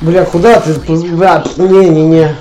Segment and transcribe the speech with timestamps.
[0.00, 0.74] Бля, куда ты?
[0.74, 2.36] Бля, Не-не-не.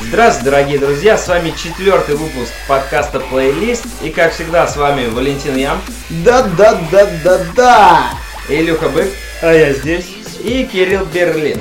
[0.00, 3.84] Здравствуйте, дорогие друзья, с вами четвертый выпуск подкаста Плейлист.
[4.02, 8.10] И как всегда, с вами Валентин Ям, Да-да-да-да-да.
[8.48, 9.08] Илюха Бык
[9.42, 10.06] А я здесь.
[10.40, 11.60] и Кирилл Берлин.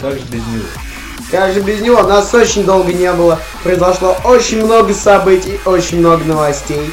[0.00, 0.64] Как же без него?
[1.30, 2.02] Как же без него?
[2.02, 3.38] Нас очень долго не было.
[3.62, 6.90] Произошло очень много событий, очень много новостей.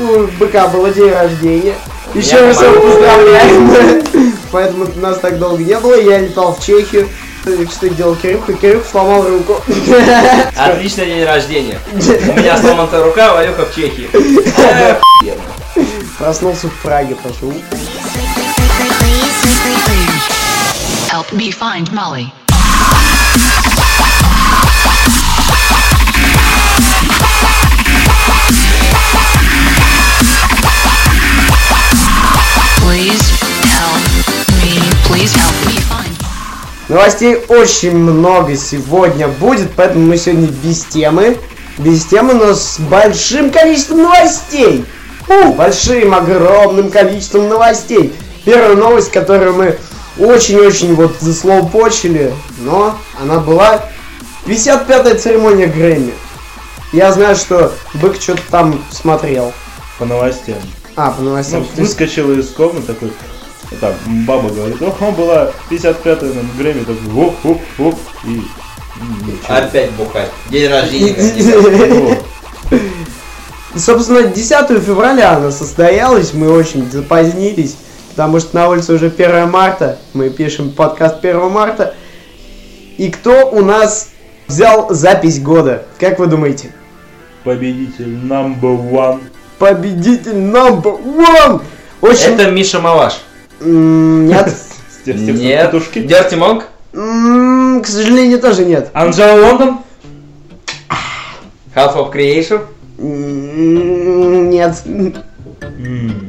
[0.00, 1.74] У быка было день рождения.
[2.14, 4.34] Еще раз его поздравляем.
[4.52, 6.00] Поэтому нас так долго не было.
[6.00, 7.08] Я летал в Чехию.
[7.42, 8.52] Что делал Кирюха?
[8.52, 9.60] Кирюха сломал руку.
[10.56, 11.78] Отличный день рождения.
[11.92, 14.08] У меня сломана рука, а Валюха в Чехии.
[16.18, 17.52] Проснулся в Праге, пошел.
[21.10, 22.43] Help me find Molly.
[36.88, 41.38] Новостей очень много сегодня будет, поэтому мы сегодня без темы.
[41.78, 44.84] Без темы, но с большим количеством новостей.
[45.28, 48.12] У, большим, огромным количеством новостей.
[48.44, 49.78] Первая новость, которую мы
[50.18, 53.86] очень-очень вот заслоупочили, но она была
[54.46, 56.12] 55-я церемония Грэмми.
[56.92, 59.52] Я знаю, что Бык что-то там смотрел.
[59.98, 60.58] По новостям.
[60.96, 61.66] А, по новостям.
[61.76, 63.10] Ну, выскочил из комнаты такой.
[63.80, 63.94] Так,
[64.26, 68.28] баба говорит, ох, была 55-я на Грэмми, такой, оп, оп, оп, и...
[68.28, 69.54] ничего.
[69.54, 70.30] Опять бухать.
[70.50, 72.18] День рождения.
[73.76, 77.76] Собственно, 10 февраля она состоялась, мы очень запозднились,
[78.10, 81.94] потому что на улице уже 1 марта, мы пишем подкаст 1 марта.
[82.96, 84.10] И кто у нас
[84.46, 85.86] взял запись года?
[85.98, 86.72] Как вы думаете?
[87.42, 89.20] Победитель number one.
[89.58, 91.62] Победитель number one!
[92.00, 92.34] Очень...
[92.34, 93.14] Это Миша Малаш.
[93.64, 94.52] Нет.
[95.06, 95.74] Нет.
[96.06, 96.64] Дерти Монк?
[96.92, 98.90] К сожалению, тоже нет.
[98.94, 99.78] Анджела Лондон?
[101.74, 102.62] Half of Creation?
[102.98, 104.76] Нет.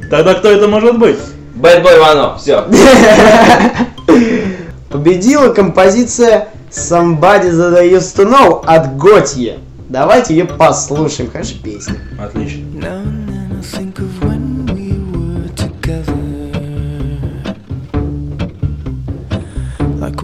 [0.09, 1.19] Тогда кто это может быть?
[1.55, 2.37] Bad Boy Вано.
[2.37, 2.65] Все.
[4.89, 9.59] Победила композиция Somebody That I Used To Know от Готье.
[9.87, 11.95] Давайте ее послушаем, хорошая песня.
[12.19, 13.05] Отлично.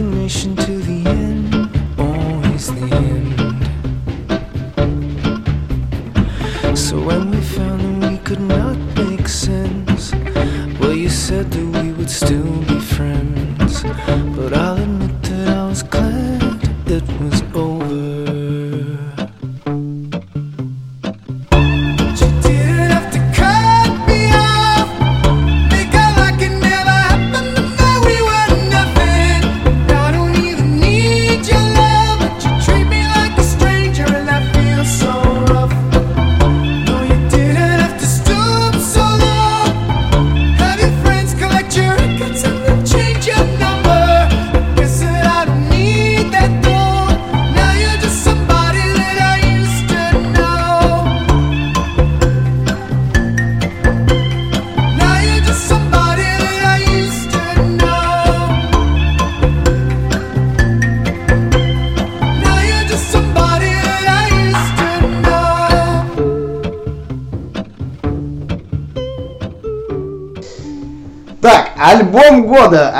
[0.00, 0.99] resignation to the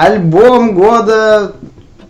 [0.00, 1.52] Альбом года.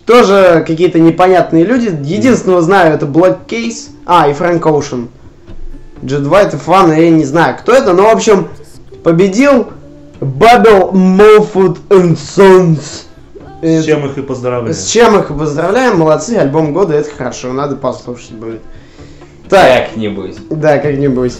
[0.06, 1.87] Тоже какие-то непонятные люди.
[1.87, 3.90] Единственного знаю, это Black Case.
[4.06, 5.08] А, и Фрэнк Оушен.
[6.04, 8.48] Джет Вайт и Фан, я не знаю, кто это, но, в общем,
[9.04, 9.69] победил
[10.20, 13.04] Babel Mofood and Sons.
[13.60, 14.72] С чем их и поздравляю.
[14.72, 18.60] с чем их поздравляем, молодцы, альбом года, это хорошо, надо послушать будет.
[19.50, 20.36] Так, Как-нибудь.
[20.48, 21.34] да, как-нибудь,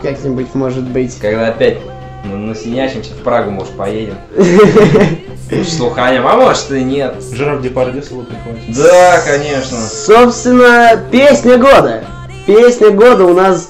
[0.00, 1.14] как-нибудь, может быть.
[1.20, 1.78] Когда опять
[2.24, 4.14] ну, насинячимся в Прагу, может, поедем.
[5.64, 7.22] Слуханием, а может и нет.
[7.32, 8.76] Жерар Депардье с прихватит.
[8.76, 9.76] Да, конечно.
[9.78, 12.04] Собственно, песня года.
[12.46, 13.68] Песня года у нас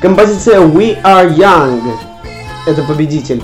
[0.00, 1.82] композиция We Are Young.
[2.66, 3.42] Это победитель.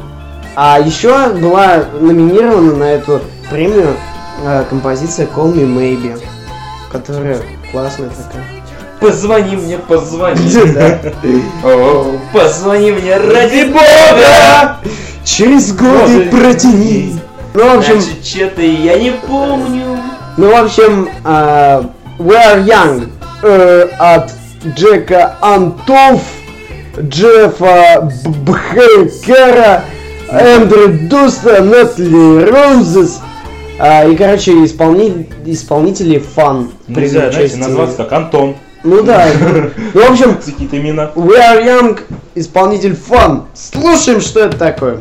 [0.55, 3.20] А еще была номинирована на эту
[3.50, 3.96] премию
[4.44, 6.20] э, композиция Call Me Maybe,
[6.90, 7.38] которая
[7.73, 8.44] классная такая.
[9.00, 10.37] Позвони мне, позвони.
[12.32, 14.76] Позвони мне ради бога.
[15.25, 17.21] Через годы протяни.
[17.54, 19.99] Ну, в общем, Значит, что-то я не помню.
[20.37, 21.84] ну, в общем, а,
[22.19, 23.08] We Are Young
[23.43, 24.31] э, от
[24.75, 26.22] Джека Антоф,
[26.99, 28.10] Джеффа
[28.46, 29.84] Бхекера,
[30.31, 33.20] Эндрю Дуста, Нетли Роузес.
[33.78, 36.70] А, и, короче, исполни- исполнители фан.
[36.88, 38.56] Нельзя, знаете, назваться как Антон.
[38.84, 39.26] Ну да.
[39.94, 40.38] Ну, в общем.
[41.16, 42.00] We Are Young,
[42.34, 43.44] исполнитель фан.
[43.55, 45.00] Слушаем, что это такое.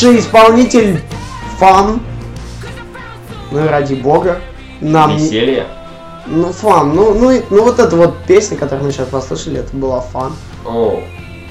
[0.00, 1.00] Лучший исполнитель
[1.58, 1.98] фан.
[3.50, 4.38] Ну и ради бога.
[4.80, 5.66] Нам не- Веселье.
[6.26, 6.94] Ну, фан.
[6.94, 10.34] Ну, ну, и- ну, вот эта вот песня, которую мы сейчас послушали, это была фан.
[10.64, 11.00] О,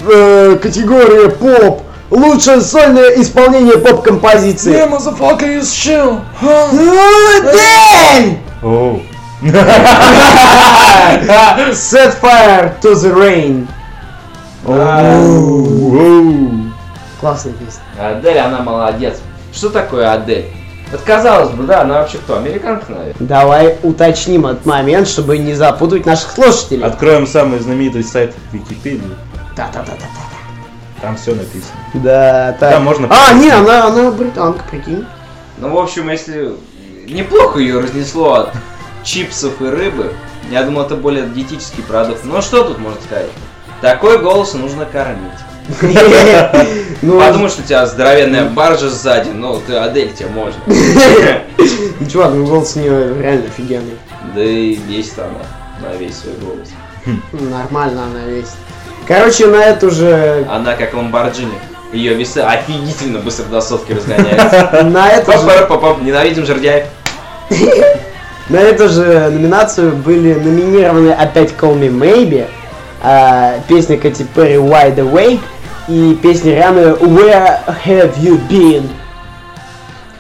[0.10, 1.82] Э, категория поп.
[2.10, 4.86] Лучшее сольное исполнение поп-композиции.
[4.88, 6.22] motherfucker, is chill.
[7.52, 8.38] Дэнь!
[8.64, 9.02] Оу.
[11.74, 13.68] Set fire to the rain.
[14.66, 16.57] Оу.
[17.20, 17.82] Классная песня.
[18.00, 19.20] Адель, она молодец.
[19.54, 20.48] Что такое Адель?
[20.92, 22.38] Вот казалось бы, да, она вообще кто?
[22.38, 23.16] Американка, наверное.
[23.20, 26.84] Давай уточним этот момент, чтобы не запутать наших слушателей.
[26.84, 29.02] Откроем самый знаменитый сайт Википедии.
[29.56, 30.06] Да-да-да-да.
[31.02, 31.74] Там все написано.
[31.96, 32.74] Да, так.
[32.74, 35.06] Там можно А, не, она, она британка, прикинь.
[35.58, 36.54] Ну, в общем, если
[37.08, 38.54] неплохо ее разнесло от
[39.04, 40.14] чипсов и рыбы,
[40.50, 42.24] я думал, это более диетический продукт.
[42.24, 43.28] Но что тут можно сказать?
[43.82, 45.32] Такой голос нужно кормить.
[47.02, 50.60] Ну, Подумай, что у тебя здоровенная баржа сзади, ну ты Адель тебе можно.
[50.68, 53.98] ну, чувак, ну голос у нее реально офигенный.
[54.34, 56.70] Да и весит она на весь свой голос.
[57.32, 58.56] Нормально она весит.
[59.08, 60.46] Короче, на эту же...
[60.50, 61.54] Она как Ламборджини.
[61.94, 64.84] Ее весы офигительно быстро до сотки разгоняются.
[64.84, 65.68] На эту же...
[66.02, 66.88] Ненавидим жердяев.
[68.50, 72.48] На эту же номинацию были номинированы опять Call Me Maybe,
[73.02, 75.40] а, песня Кэти Перри Wide Awake
[75.88, 78.90] и песня Рианы Where Have You Been?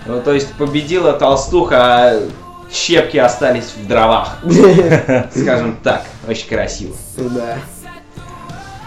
[0.05, 2.23] Ну, то есть победила толстуха, а
[2.71, 4.37] щепки остались в дровах.
[5.35, 6.95] Скажем так, очень красиво.
[7.17, 7.57] Да.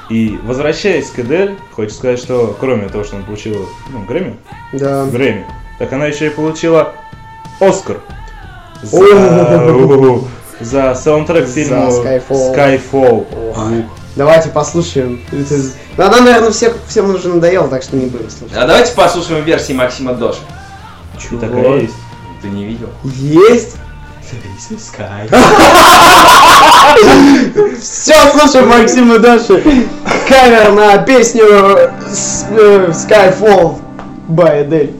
[0.08, 4.37] И возвращаясь к Эдель, хочу сказать, что кроме того, что она получила ну, Грэмми,
[4.72, 5.04] Да.
[5.06, 5.46] Грэмми,
[5.78, 6.94] так она еще и получила
[7.60, 7.99] Оскар
[8.82, 10.18] за,
[10.60, 12.54] за саундтрек За фильму Skyfall.
[12.54, 13.84] Skyfall.
[14.20, 15.18] Давайте послушаем.
[15.32, 18.54] Ну, Она, наверное, всех, всем уже надоела, так что не будем слушать.
[18.54, 20.40] А давайте послушаем версии Максима Доши.
[21.30, 21.94] И такая есть.
[22.42, 22.90] Ты не видел?
[23.02, 23.76] Есть?
[27.80, 29.58] Все, слушай, Максим и Даша.
[30.28, 33.80] Кавер на песню э, Skyfall
[34.28, 35.00] by Adele.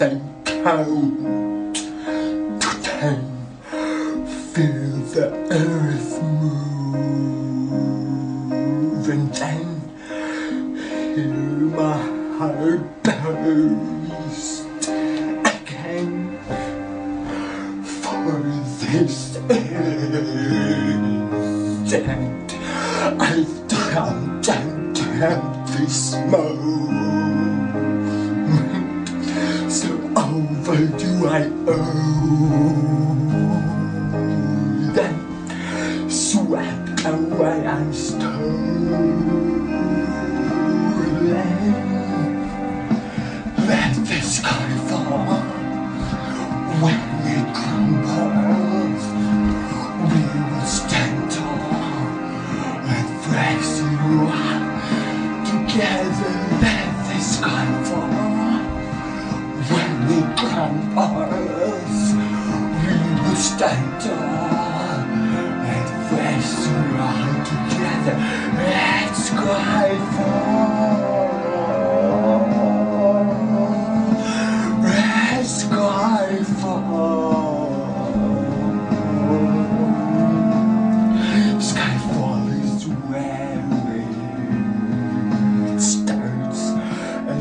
[0.00, 0.18] same
[0.64, 1.19] home.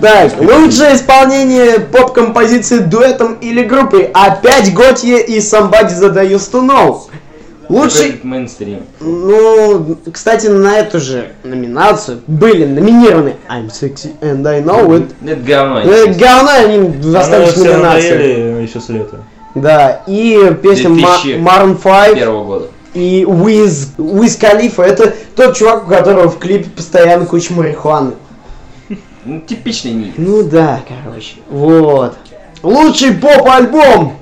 [0.10, 4.10] Так, лучшее исполнение поп-композиции дуэтом или группой.
[4.12, 7.01] Опять Готье и Somebody That I Used to Know.
[7.70, 8.20] Лучший...
[8.24, 8.80] Мейнстрим.
[9.00, 15.13] Ну, кстати, на эту же номинацию были номинированы I'm Sexy and I Know It.
[15.24, 15.80] Это говно.
[15.82, 18.63] Это говно, они остались номинации.
[18.63, 19.18] еще с лета.
[19.54, 22.66] Да, и песня Ма- 2000 Maroon 5 Первого года.
[22.96, 24.84] и Wiz, Wiz Khalifa.
[24.84, 28.13] Это тот чувак, у которого в клипе постоянно куча марихуаны.
[29.29, 30.13] Ну, типичный ник.
[30.17, 31.36] Ну да, короче.
[31.50, 32.17] Вот.
[32.63, 34.13] Лучший поп-альбом!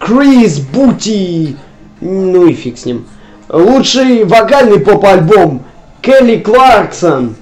[0.00, 1.56] Крис Бути.
[2.00, 3.06] Ну и фиг с ним.
[3.48, 5.62] Лучший вокальный поп-альбом.
[6.00, 7.36] Келли Кларксон.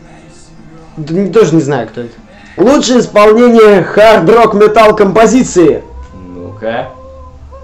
[1.32, 2.12] Тоже не знаю, кто это.
[2.58, 5.82] Лучшее исполнение хард-рок металл композиции.
[6.34, 6.88] Ну-ка.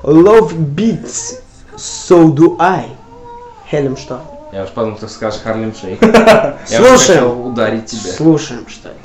[0.03, 1.41] Love Beats.
[1.77, 2.87] So Do I.
[3.71, 4.23] Хелем что?
[4.53, 6.03] Я уж подумал, ты скажешь Харлем Шейк.
[6.03, 6.99] Я Слушаем.
[6.99, 8.13] хотел ударить тебя.
[8.13, 8.99] Слушаем, что это.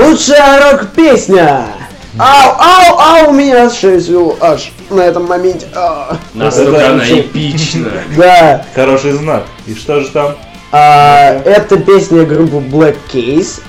[0.00, 1.66] Лучшая рок-песня!
[2.18, 5.68] Ау, ау, ау, у меня шею свело аж на этом моменте.
[5.74, 7.90] А, Настолько Это она эпична.
[8.16, 9.44] Да, Хороший знак.
[9.66, 10.36] И что же там?
[10.72, 13.60] а, это песня группы Black Case,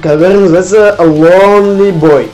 [0.00, 2.30] которая называется Lonely Boy.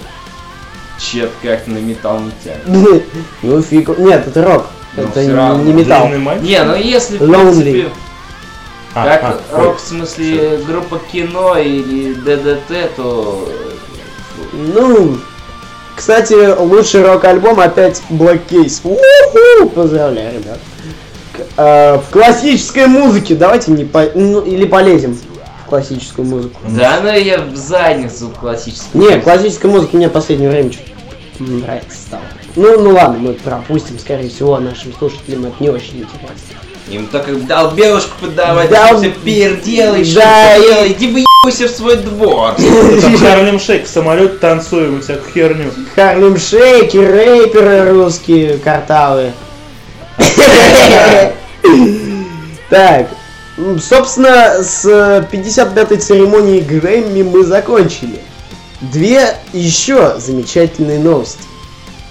[1.01, 3.03] Чет как на металл не тянет.
[3.43, 6.09] Ну фиг, нет, это рок, Ну, это не, металл.
[6.43, 7.63] Не, ну если в Lonely.
[7.63, 7.89] принципе,
[8.95, 9.65] А, как а, ой.
[9.65, 13.49] рок в смысле группа кино или ДДТ, то
[14.53, 15.19] Ну,
[15.95, 18.81] кстати, лучший рок-альбом опять Black Case.
[18.85, 19.69] У-ху!
[19.71, 20.59] Поздравляю, ребят.
[21.57, 23.35] э, в классической музыке.
[23.35, 24.05] Давайте не по...
[24.15, 26.61] ну, или полезем в классическую музыку.
[26.69, 29.11] Да ну я в задницу классическую.
[29.11, 30.91] Не, классическая музыка мне в последнее время что-то
[31.39, 32.23] нравится стало.
[32.57, 36.68] Ну, ну ладно, мы пропустим, скорее всего, нашим слушателям это не очень интересно.
[36.91, 41.97] Им только долбежку подавать, Да, все перделай, да, что и- делай, иди выебайся в свой
[41.97, 42.55] двор.
[43.21, 45.71] Харлем Шейк в самолете танцуем и всякую херню.
[45.95, 49.33] Харлем Шейки, рэперы русские, картавы.
[52.71, 53.09] Так,
[53.83, 58.21] собственно, с 55-й церемонии Грэмми мы закончили.
[58.83, 61.41] Две еще замечательные новости.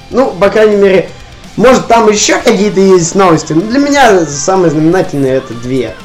[0.09, 1.09] Ну, по крайней мере,
[1.57, 5.95] может там еще какие-то есть новости, но для меня самые знаменательные это две.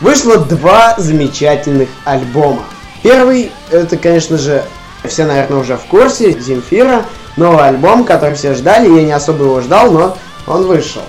[0.00, 2.64] Вышло два замечательных альбома.
[3.02, 4.64] Первый, это, конечно же,
[5.04, 7.04] все, наверное, уже в курсе, Земфира,
[7.36, 11.02] новый альбом, который все ждали, я не особо его ждал, но он вышел.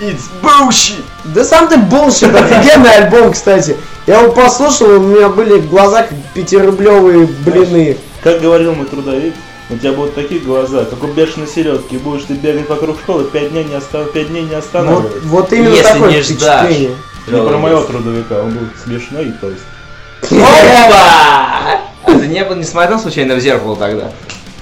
[0.00, 1.04] It's bullshit.
[1.24, 3.76] Да сам ты bullshit, офигенный альбом, кстати.
[4.06, 7.96] Я его послушал, у меня были глаза как пятирублевые блины.
[8.22, 9.34] Как говорил мой трудовик,
[9.72, 11.96] у тебя будут такие глаза, как у бешеной селедки.
[11.98, 14.04] Будешь ты бегать вокруг школы, пять дней не, оста...
[14.04, 15.22] пять дней не Вот, останавливать.
[15.24, 16.66] вот именно Если такое не ждашь.
[16.66, 16.96] впечатление.
[17.28, 20.42] Не про моего трудовика, он был смешной и толстый.
[20.42, 21.80] Опа!
[22.04, 24.10] А ты не, был- не смотрел случайно в зеркало тогда?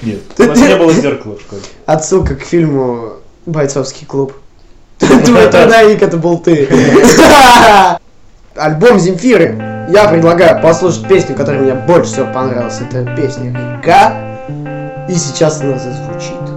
[0.02, 1.62] Нет, у нас не было зеркала в школе.
[1.86, 3.14] Отсылка к фильму
[3.46, 4.34] «Бойцовский клуб».
[4.98, 6.68] Твой трудовик это был ты.
[8.56, 9.86] Альбом Земфиры.
[9.90, 12.78] Я предлагаю послушать песню, которая мне больше всего понравилась.
[12.80, 14.29] Это песня «Река».
[15.10, 16.49] И сейчас она зазвучит.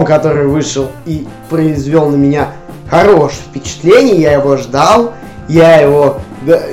[0.00, 2.48] Альбом, который вышел и произвел на меня
[2.88, 5.12] хорошее впечатление, я его ждал,
[5.48, 6.18] я его,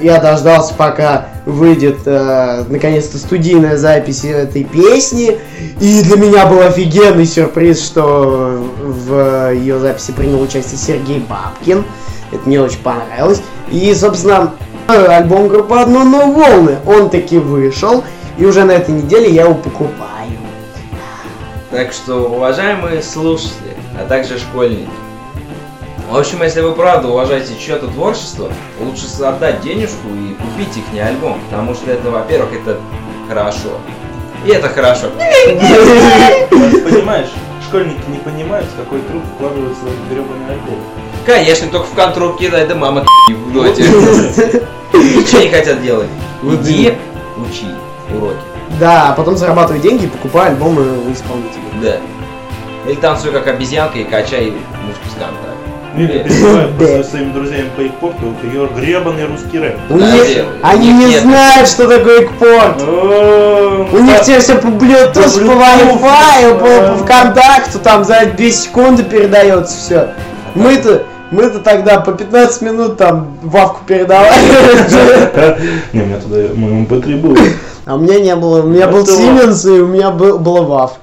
[0.01, 5.39] я дождался, пока выйдет э, наконец-то студийная запись этой песни,
[5.79, 11.85] и для меня был офигенный сюрприз, что в ее записи принял участие Сергей Бабкин,
[12.31, 14.53] это мне очень понравилось, и, собственно,
[14.87, 18.03] альбом группы «Одно, но волны», он таки вышел,
[18.37, 20.06] и уже на этой неделе я его покупаю.
[21.69, 24.89] Так что, уважаемые слушатели, а также школьники,
[26.09, 28.49] в общем, если вы правда уважаете чье-то творчество,
[28.79, 32.79] лучше отдать денежку и купить их не альбом, потому что это, во-первых, это
[33.27, 33.79] хорошо.
[34.45, 35.07] И это хорошо.
[36.49, 37.27] Понимаешь,
[37.67, 40.79] школьники не понимают, в какой труд вкладывают свой гребаный альбом.
[41.25, 43.83] Конечно, только в контру кидать, да мама в доте.
[44.93, 46.07] Ничего не хотят делать.
[46.41, 46.93] Иди,
[47.35, 47.67] учи
[48.15, 48.37] уроки.
[48.79, 51.63] Да, а потом зарабатывай деньги и покупай альбомы у исполнителей.
[51.81, 51.97] Да.
[52.89, 54.53] Или танцуй как обезьянка и качай
[54.85, 55.57] мышку с конта.
[55.97, 57.91] Или просто со своими друзьями по их
[58.43, 59.77] ее гребаный русский рэп.
[59.89, 62.81] У них- они не знают, что такое экпорт.
[62.83, 69.77] У них тебе все по Bluetooth, по Wi-Fi, по, ВКонтакту, там за 2 секунды передается
[69.77, 70.13] все.
[70.55, 74.37] Мы-то, мы-то тогда по 15 минут там вавку передавали.
[75.93, 77.37] Не, у меня туда мой MP3 был.
[77.87, 78.63] А у меня не было.
[78.63, 79.15] У меня А был что?
[79.15, 80.99] Siemens и у меня был, было вав.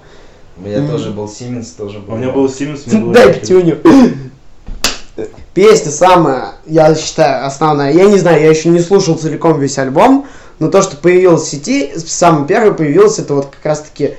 [0.59, 2.14] У меня тоже был Сименс, тоже был.
[2.14, 3.79] У меня был Siemens, у меня был Дай пятюню.
[5.55, 7.92] Песня самая, я считаю, основная.
[7.92, 10.27] Я не знаю, я еще не слушал целиком весь альбом,
[10.59, 14.14] но то, что появилось в сети, самый первый появился, это вот как раз таки...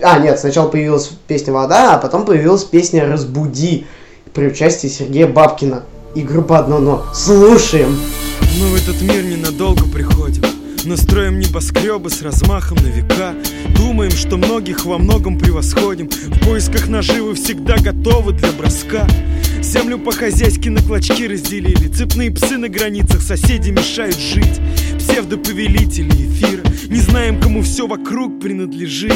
[0.00, 3.86] А, нет, сначала появилась песня «Вода», а потом появилась песня «Разбуди»
[4.32, 5.82] при участии Сергея Бабкина
[6.14, 7.04] и группа «Одно но».
[7.12, 7.98] Слушаем!
[8.60, 10.44] Мы в этот мир ненадолго приходим
[10.84, 13.34] Настроим небоскребы с размахом на века.
[13.76, 16.08] Думаем, что многих во многом превосходим.
[16.08, 19.06] В поисках наживы всегда готовы для броска.
[19.62, 21.88] Землю по-хозяйски на клочки разделили.
[21.88, 24.60] Цепные псы на границах соседи мешают жить
[25.06, 29.14] Псевдоповелители эфира Не знаем, кому все вокруг принадлежит.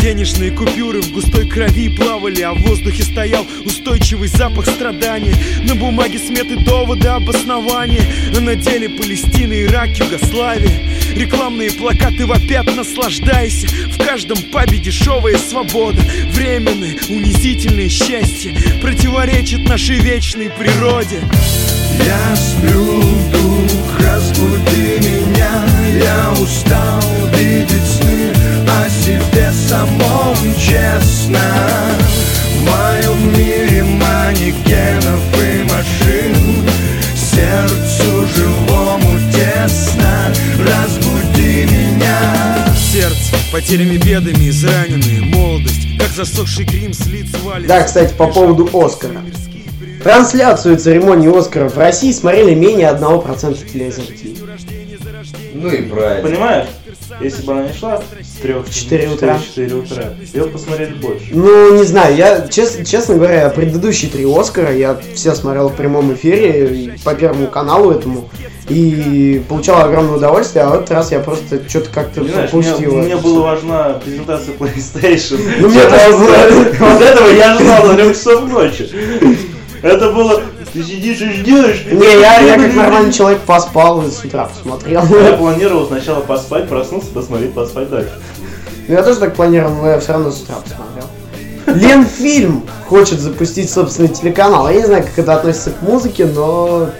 [0.00, 5.34] Денежные купюры в густой крови плавали А в воздухе стоял устойчивый запах страдания.
[5.66, 8.04] На бумаге сметы доводы обоснования.
[8.36, 13.66] А на деле Палестина, Ирак, Югославия Рекламные плакаты вопят, наслаждайся.
[13.68, 16.00] В каждом пабе дешевая свобода.
[16.32, 21.20] Временное, унизительное счастье Противоречит нашей вечной природе.
[22.06, 25.64] Я сплю, дух, разбуди меня.
[26.02, 27.00] Я устал
[27.34, 27.69] видеть
[43.70, 49.22] потерями, бедами израненные Молодость, как засохший грим с лиц валит Да, кстати, по поводу Оскара.
[50.02, 54.38] Трансляцию церемонии Оскаров в России смотрели менее 1% телезрителей.
[55.54, 56.28] Ну и правильно.
[56.28, 56.68] Понимаешь?
[57.20, 59.38] Если бы она не шла с 3 в 4 утра.
[59.38, 61.26] 4 утра, ее бы посмотрели больше.
[61.32, 66.14] Ну, не знаю, я, честно, честно говоря, предыдущие три Оскара я все смотрел в прямом
[66.14, 68.30] эфире и по первому каналу этому
[68.70, 73.16] и получал огромное удовольствие, а в этот раз я просто что-то как-то знаешь, мне, мне
[73.16, 75.40] была важна презентация PlayStation.
[75.58, 75.80] Ну, мне.
[76.78, 78.88] Вот этого я ждал до 3 часов ночи.
[79.82, 80.42] Это было...
[80.72, 81.84] Ты сидишь и ждешь.
[81.90, 85.02] Не, я, я как нормальный человек поспал и с утра посмотрел.
[85.04, 88.12] Я планировал сначала поспать, проснулся, посмотреть, поспать дальше.
[88.86, 91.06] Ну, я тоже так планировал, но я все равно с утра посмотрел.
[91.66, 94.68] Ленфильм хочет запустить собственный телеканал.
[94.68, 96.90] Я не знаю, как это относится к музыке, но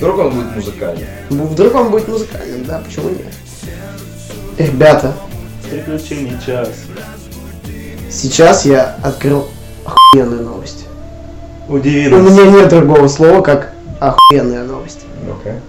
[0.00, 1.06] Вдруг он будет музыкальным.
[1.28, 3.26] вдруг он будет музыкальным, да, почему нет?
[4.56, 5.12] Ребята,
[5.70, 6.70] Приключений час.
[8.10, 9.46] сейчас я открыл
[9.84, 10.86] охуенную новость.
[11.68, 12.32] Удиви У нас.
[12.32, 15.00] меня нет другого слова, как охуенная новость.
[15.26, 15.60] Ну-ка.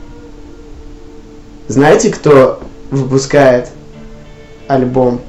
[1.67, 3.69] Знаете, кто выпускает
[4.67, 5.19] альбом?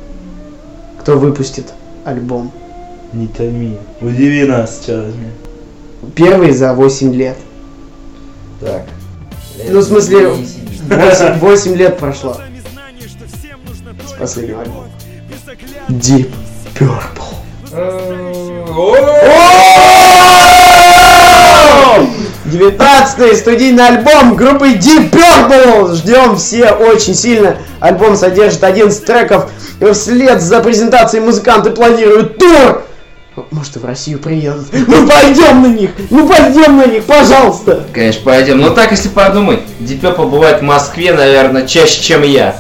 [1.01, 1.67] Кто выпустит
[2.05, 2.53] альбом?
[3.13, 3.79] Не томи.
[4.01, 5.07] Удиви нас сейчас.
[6.15, 7.37] Первый за 8 лет.
[8.63, 8.85] Так.
[9.69, 10.79] Ну, в смысле, Не сидишь.
[10.89, 12.37] 8, 8 лет прошло
[14.07, 14.89] с последнего альбома.
[15.89, 16.31] Deep
[16.75, 17.33] Purple.
[22.45, 25.95] 19 студийный альбом группы Deep Purple.
[25.97, 27.57] Ждем все очень сильно.
[27.81, 29.51] Альбом содержит 11 треков.
[29.81, 32.85] И вслед за презентацией музыканты планируют тур.
[33.51, 34.67] Может и в Россию приедут.
[34.73, 35.91] Мы пойдем на них!
[36.11, 37.87] Мы пойдем на них, пожалуйста!
[37.93, 38.61] Конечно, пойдем.
[38.61, 42.57] Но так, если подумать, Deep Purple бывает в Москве, наверное, чаще, чем я.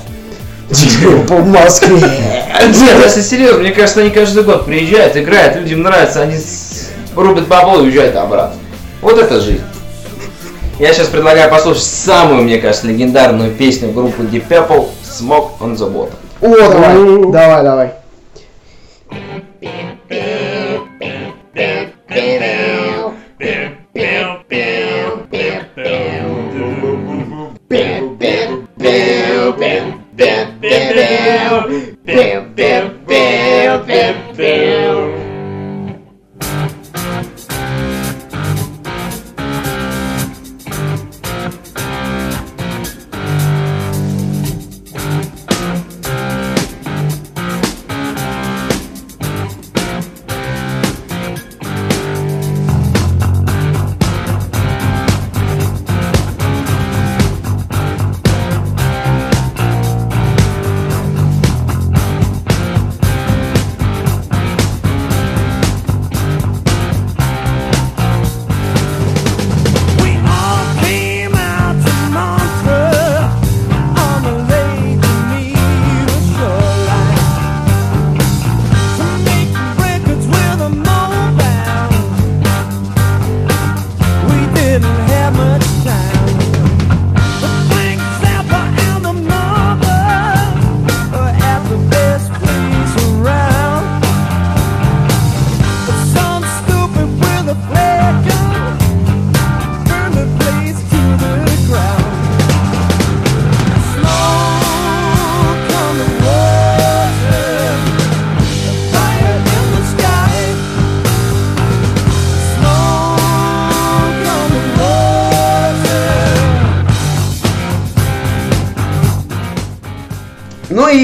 [0.70, 1.98] Purple в Москве.
[2.00, 6.36] Нет, если серьезно, мне кажется, они каждый год приезжают, играют, людям нравится, они
[7.14, 8.58] рубят бабло и уезжают обратно.
[9.02, 9.64] Вот это жизнь.
[10.78, 15.92] Я сейчас предлагаю послушать самую, мне кажется, легендарную песню группы Deep Purple «Smoke on the
[15.92, 16.14] Water».
[16.40, 17.92] О, давай, давай, давай.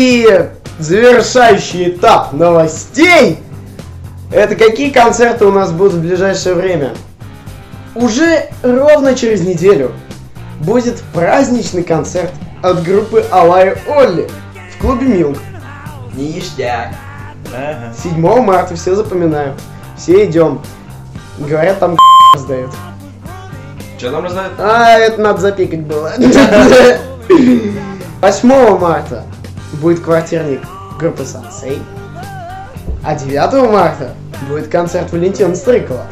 [0.09, 3.39] И завершающий этап новостей.
[4.33, 6.95] Это какие концерты у нас будут в ближайшее время?
[7.95, 9.93] Уже ровно через неделю
[10.61, 14.29] будет праздничный концерт от группы Алай Олли
[14.77, 15.39] в клубе Милк.
[16.15, 16.89] Ништяк.
[17.55, 17.95] Ага.
[18.03, 19.55] 7 марта, все запоминаем.
[19.97, 20.61] Все идем.
[21.39, 21.97] Говорят, там
[22.35, 22.71] раздают.
[23.97, 24.53] Что там раздают?
[24.59, 26.13] А, это надо запикать было.
[28.21, 29.25] 8 марта
[29.79, 30.61] будет квартирник
[30.99, 31.81] группы Сансей.
[33.05, 34.15] А 9 марта
[34.49, 36.07] будет концерт Валентина Стрыкова.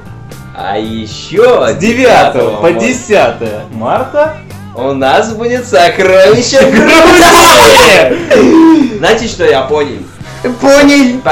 [0.57, 3.13] А еще С 9 по 10
[3.73, 4.37] марта
[4.75, 8.17] у нас будет сокровище Грузии!
[8.99, 9.99] Знаете, что я понял?
[10.61, 11.31] Понял, по-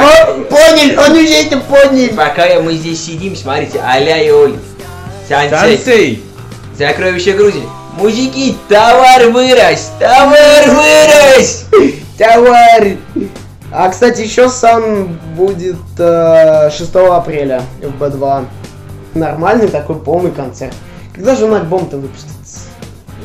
[0.50, 2.14] понял, он уже это понял.
[2.16, 4.56] Пока мы здесь сидим, смотрите, аля и Оль.
[5.28, 5.50] Сансей.
[5.76, 6.22] Сансей!
[6.76, 7.62] Сокровище Грузии.
[7.98, 9.92] Мужики, товар вырос!
[10.00, 11.66] Товар вырос!
[12.18, 12.98] Товарищ.
[13.72, 18.44] А, кстати, еще сам будет э, 6 апреля в Б2.
[19.14, 20.74] Нормальный такой полный концерт.
[21.12, 22.60] Когда же он альбом-то выпустится?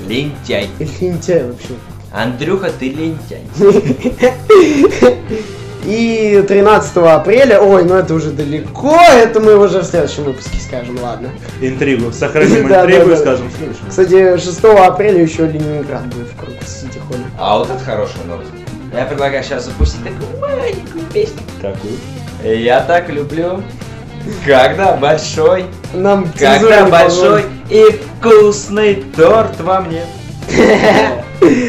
[0.08, 0.70] Лентяй.
[0.80, 1.74] Лентяй вообще.
[2.12, 3.44] Андрюха, ты лентяй.
[5.86, 11.00] И 13 апреля, ой, ну это уже далеко, это мы уже в следующем выпуске скажем,
[11.02, 11.30] ладно.
[11.62, 12.12] Интригу.
[12.12, 13.86] Сохраним Да, интригу да, и скажем в следующем.
[13.90, 17.24] Кстати, 6 апреля еще Ленинград будет в Крокус Сити Холле.
[17.38, 18.52] А вот это хорошая новость.
[18.94, 21.42] Я предлагаю сейчас запустить такую маленькую песню.
[21.62, 21.94] Какую?
[22.44, 23.64] Я так люблю,
[24.46, 30.04] когда большой, Нам когда большой и вкусный торт во мне.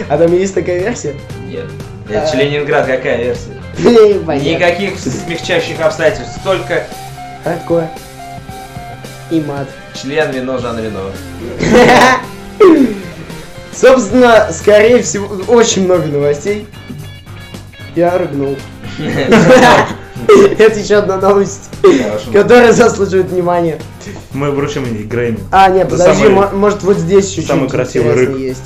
[0.09, 1.15] А там есть такая версия?
[1.47, 1.67] Нет.
[2.09, 3.53] Это же Ленинград, какая версия?
[3.79, 6.87] Никаких смягчающих обстоятельств, только
[7.45, 7.89] Такое.
[9.31, 9.69] И мат.
[9.95, 11.01] член вино Жан Рено.
[13.73, 16.67] Собственно, скорее всего, очень много новостей.
[18.01, 18.57] Я рыгнул.
[20.59, 21.69] Это еще одна новость,
[22.33, 23.79] которая заслуживает внимания.
[24.33, 25.41] Мы вручим ей Грэмми.
[25.53, 28.39] А, нет, подожди, может вот здесь еще самый красивый рык.
[28.39, 28.63] есть.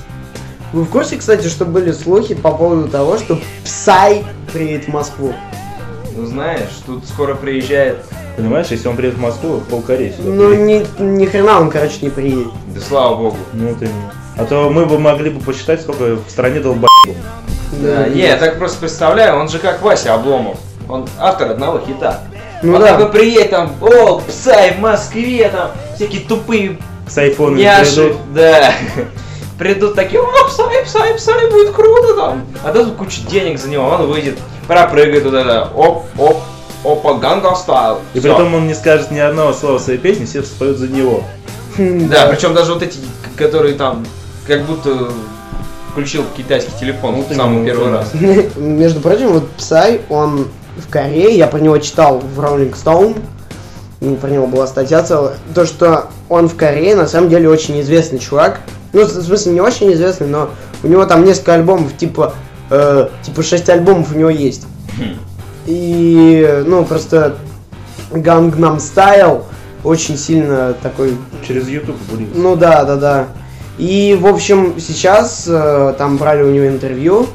[0.73, 5.35] Вы в курсе, кстати, что были слухи по поводу того, что Псай приедет в Москву?
[6.17, 8.05] Ну знаешь, тут скоро приезжает,
[8.37, 10.31] Понимаешь, если он приедет в Москву, полкорей сюда.
[10.31, 12.53] Ну, ни, ни хрена он, короче, не приедет.
[12.73, 13.39] да слава богу.
[13.53, 14.13] Ну, именно.
[14.37, 17.17] А то мы бы могли бы посчитать, сколько в стране долбоебов.
[17.81, 20.59] Да, не, я так просто представляю, он же как Вася Обломов.
[20.89, 22.21] Он автор одного хита.
[22.63, 22.89] Ну он да.
[22.89, 28.17] такой приедет там, о, псай в Москве, там, всякие тупые С айфонами придут.
[28.35, 28.73] да.
[29.59, 32.47] Придут такие, о, Psy, Psy, Psy, будет круто там.
[32.65, 36.43] А дадут кучу денег за него, он выйдет, пропрыгает вот это, оп, оп,
[36.85, 38.01] опа, Gangnam Style.
[38.15, 41.23] И при том он не скажет ни одного слова своей песни, все споют за него.
[41.77, 42.99] Да, причем даже вот эти,
[43.37, 44.05] которые там,
[44.47, 45.11] как будто
[45.95, 48.13] включил китайский телефон Ну, в самый первый раз.
[48.57, 53.17] Между прочим, вот Psy, он в Корее, я про него читал в Rolling Stone,
[54.01, 57.81] ну, про него была статья целая, то, что он в Корее на самом деле очень
[57.81, 58.61] известный чувак.
[58.93, 60.51] Ну, в смысле, не очень известный, но
[60.83, 62.35] у него там несколько альбомов, типа,
[62.71, 64.67] э, типа 6 альбомов у него есть.
[65.67, 67.37] И, ну, просто
[68.11, 69.45] Gangnam Style
[69.85, 72.35] очень сильно такой Через YouTube будет.
[72.35, 73.29] ну да, да, да.
[73.79, 77.27] И, в общем, сейчас э, там брали у него интервью,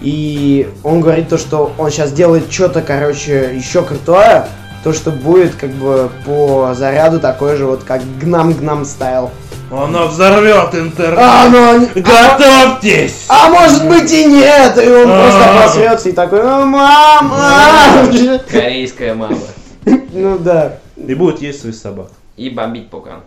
[0.00, 4.46] и он говорит то, что он сейчас делает что-то, короче, еще крутое,
[4.82, 9.30] то, что будет как бы по заряду такой же вот, как Гнам-Гнам стайл.
[9.70, 11.18] Оно взорвет интернет.
[11.20, 13.24] А, ну, не- Готовьтесь!
[13.28, 15.56] а может быть и нет, и он просто А.
[15.62, 18.40] просрется и такой, «А, мама!
[18.50, 19.38] Корейская мама.
[20.12, 22.08] Ну да, И будет есть своих собак.
[22.36, 23.20] И бомбить пукан.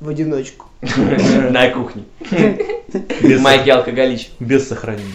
[0.00, 0.66] В одиночку.
[1.50, 2.04] На кухне.
[3.20, 4.30] Без, Майки алкоголич.
[4.38, 5.14] без сохранения.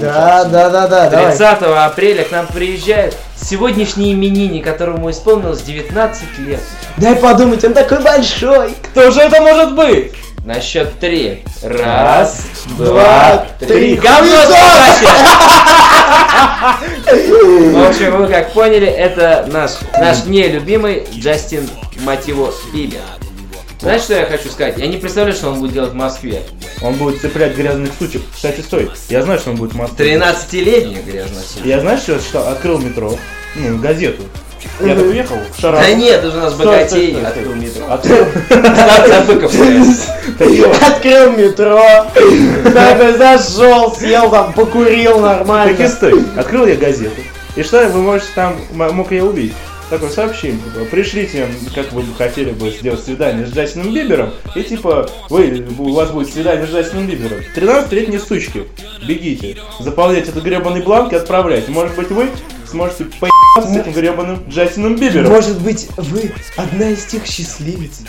[0.00, 1.36] Да, да, да, да, давай.
[1.36, 6.60] 30 апреля к нам приезжает сегодняшний именинник, которому исполнилось 19 лет.
[6.96, 8.74] Дай подумать, он такой большой.
[8.90, 10.12] Кто же это может быть?
[10.46, 11.42] На счет три.
[11.60, 12.46] Раз,
[12.78, 13.96] два, три.
[13.96, 14.36] Говно!
[17.10, 21.68] В общем, вы как поняли, это наш, наш нелюбимый Джастин
[22.02, 23.00] Мотиво Бибер.
[23.80, 24.78] Знаешь, что я хочу сказать?
[24.78, 26.42] Я не представляю, что он будет делать в Москве.
[26.80, 28.22] Он будет цеплять грязных сучек.
[28.32, 28.88] Кстати, стой.
[29.08, 30.14] Я знаю, что он будет в Москве.
[30.14, 31.64] 13-летний грязносил.
[31.64, 32.46] Я знаешь, что читал?
[32.46, 33.18] Открыл метро.
[33.56, 34.22] Ну, газету.
[34.80, 35.82] Я так уехал в Шарагу.
[35.84, 37.84] Да нет, это же у нас богатей открыл метро.
[37.88, 38.26] Открыл.
[41.36, 42.06] Метро,
[42.74, 45.88] такой зашел, съел там, покурил Так и нормально.
[45.88, 46.24] стой.
[46.36, 47.20] Открыл я газету.
[47.54, 49.54] И что вы можете там мог я увидеть?
[49.90, 54.62] Такое сообщение, типа, пришлите, как вы бы хотели бы сделать свидание с Джастином Бибером, и
[54.62, 57.38] типа, вы, у вас будет свидание с Джастином Бибером.
[57.54, 58.64] 13-летние сучки,
[59.06, 61.70] бегите, заполняйте этот гребаный бланк и отправляйте.
[61.70, 62.30] Может быть, вы
[62.68, 65.30] сможете поебаться с этим гребаным Джастином Бибером.
[65.30, 68.02] Может быть, вы одна из тех счастливец,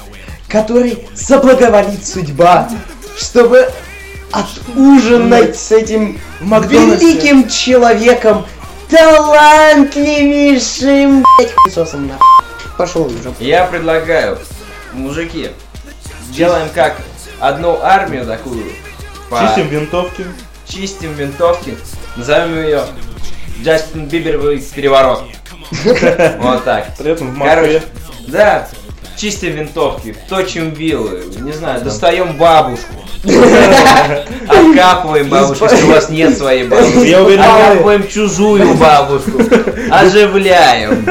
[0.48, 2.70] которой соблаговолит судьба,
[3.18, 3.70] чтобы
[4.32, 7.06] отужинать с этим Макдональдсе.
[7.06, 8.46] великим человеком,
[8.90, 12.26] талантливейшим, блядь, хуесосом, нахуй.
[12.78, 13.34] Пошел уже.
[13.40, 14.38] Я предлагаю,
[14.94, 15.52] мужики,
[16.30, 16.98] делаем как
[17.40, 18.64] одну армию такую.
[19.30, 20.26] по- Чистим винтовки.
[20.68, 21.78] чистим винтовки.
[22.16, 22.84] Назовем ее
[23.64, 25.24] Джастин Биберовый переворот.
[26.40, 26.96] Вот так.
[26.98, 27.82] При этом в Короче, Москве.
[28.28, 28.68] да,
[29.18, 32.94] чистим винтовки, точим вилы, не знаю, достаем бабушку.
[34.48, 37.08] Откапываем бабушку, если у вас нет своей бабушки.
[37.08, 39.42] Я уверен, Откапываем чужую бабушку.
[39.92, 41.04] Оживляем.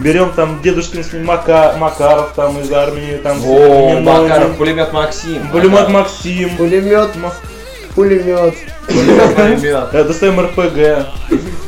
[0.00, 5.48] Берем там дедушкин Мака, Макаров там из армии, там О, Макаров, пулемет Максим.
[5.50, 6.56] Пулемет Максим.
[6.56, 7.12] Пулемет,
[7.94, 8.54] пулемет.
[8.86, 9.88] Пулемет, пулемет.
[9.94, 11.06] Э, Достаем РПГ,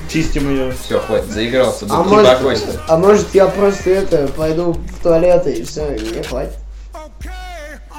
[0.09, 0.73] чистим ее.
[0.85, 1.87] Все, хватит, заигрался.
[1.91, 2.81] А может, покойся.
[2.89, 6.55] а может я просто это, пойду в туалет и все, и мне хватит.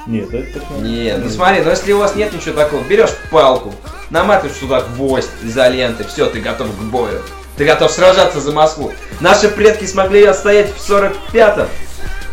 [0.06, 3.10] Нет, это так не- Не, ну смотри, ну если у вас нет ничего такого, берешь
[3.30, 3.72] палку,
[4.08, 7.20] наматываешь туда гвоздь изоленты, все, ты готов к бою.
[7.56, 8.92] Ты готов сражаться за Москву.
[9.20, 11.68] Наши предки смогли отстоять в 45-м.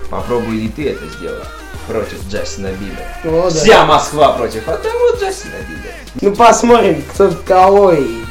[0.09, 1.43] Попробуй и ты это сделать
[1.87, 3.05] против Джастина Бибера.
[3.25, 3.55] О, да.
[3.55, 5.93] Вся Москва против одного Джастина Бибера.
[6.21, 8.23] Ну посмотрим, кто кого и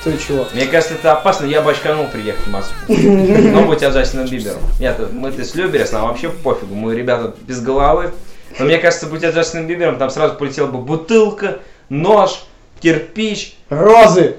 [0.00, 0.46] кто чего.
[0.54, 2.74] Мне кажется, это опасно, я бы очканул приехать в Москву.
[2.88, 4.62] Но будь я Джастином Бибером.
[4.78, 8.12] Я-то, мы-то с Люберес, нам вообще пофигу, мы ребята без головы.
[8.58, 11.58] Но мне кажется, будь я Джастином Бибером, там сразу полетела бы бутылка,
[11.88, 12.42] нож,
[12.80, 14.36] кирпич, Розы.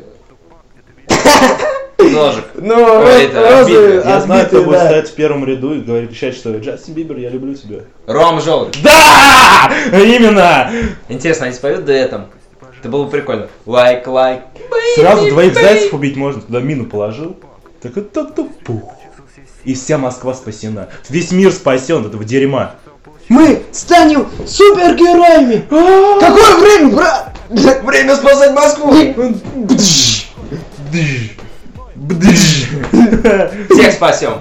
[1.99, 2.45] ножик.
[2.55, 4.01] Ну, розы.
[4.03, 7.29] Я знаю, кто будет стоять в первом ряду и говорить, кричать, что Джастин Бибер, я
[7.29, 7.81] люблю тебя.
[8.07, 8.77] Ром Желудь.
[8.83, 9.71] Да!
[9.93, 10.71] Именно!
[11.07, 12.27] Интересно, они споют дуэтом.
[12.81, 13.47] Это было бы прикольно.
[13.67, 14.41] Лайк, лайк.
[14.95, 17.37] Сразу двоих зайцев убить можно, туда мину положил.
[17.79, 18.93] Так это то пух.
[19.65, 20.89] И вся Москва спасена.
[21.07, 22.73] Весь мир спасен от этого дерьма.
[23.29, 25.63] Мы станем супергероями!
[25.69, 27.35] Какое время, брат?
[27.83, 28.91] Время спасать Москву!
[33.69, 34.33] Всех спасем.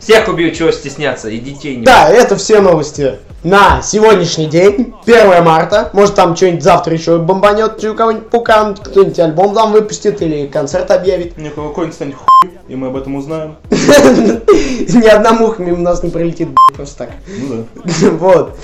[0.00, 5.44] Всех убью, чего стесняться, и детей не Да, это все новости на сегодняшний день, 1
[5.44, 5.90] марта.
[5.92, 10.90] Может там что-нибудь завтра еще бомбанет, у кого-нибудь пукан, кто-нибудь альбом там выпустит или концерт
[10.90, 11.34] объявит.
[11.54, 13.56] Кого какой-нибудь станет хуй, и мы об этом узнаем.
[13.70, 17.10] Ни одна муха мимо нас не прилетит, просто так.
[17.26, 18.10] Ну да.
[18.16, 18.58] Вот.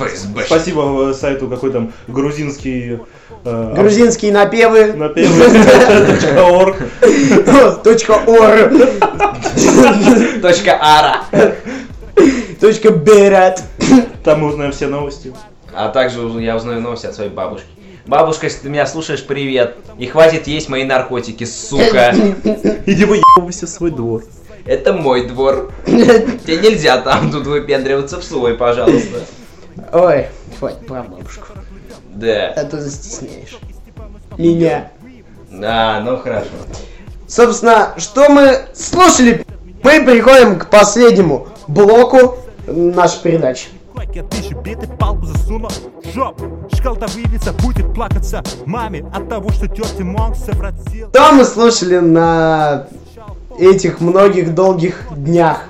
[0.47, 2.99] Спасибо э, сайту какой там грузинский
[3.45, 4.95] э, Грузинские напевы.
[4.95, 6.77] напевы.орг.
[7.83, 8.73] Точка ор.
[10.41, 11.23] Точка Ара.
[12.63, 13.61] Точка берат.
[14.25, 15.35] Там мы узнаем все новости.
[15.75, 17.67] А также я узнаю новости от своей бабушки.
[18.07, 19.75] Бабушка, если ты меня слушаешь, привет.
[19.99, 22.15] И хватит есть мои наркотики, сука.
[22.87, 24.23] Иди выебывайся в свой двор.
[24.65, 25.73] Это мой двор.
[25.87, 29.19] Тебе нельзя там тут выпендриваться в свой, пожалуйста.
[29.93, 30.29] Ой,
[30.61, 31.49] хватит про бабушку.
[32.15, 32.53] Да.
[32.57, 33.59] А то застесняешь.
[34.39, 34.93] Меня.
[35.65, 36.47] А, ну хорошо.
[37.27, 39.45] Собственно, что мы слушали?
[39.83, 43.69] Мы переходим к последнему блоку нашей передачи.
[44.15, 45.71] Я тысячу биты палку засунул
[46.03, 51.99] в жопу Шкалтовидица будет плакаться маме От того, что тетя Монг совратил Что мы слушали
[51.99, 52.89] на
[53.59, 55.63] этих многих долгих днях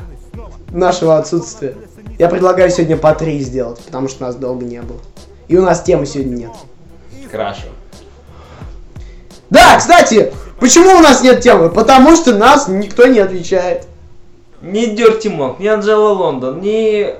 [0.70, 1.74] нашего отсутствия?
[2.18, 5.00] Я предлагаю сегодня по три сделать, потому что нас долго не было.
[5.48, 6.52] И у нас темы сегодня нет.
[7.30, 7.66] Хорошо.
[9.50, 11.68] Да, кстати, почему у нас нет темы?
[11.68, 13.86] Потому что нас никто не отвечает.
[14.62, 17.12] Ни Дерти Монк, ни Анжела Лондон, ни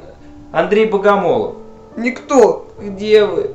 [0.53, 1.57] Андрей Богомолов.
[1.97, 2.69] Никто.
[2.81, 3.51] Где вы?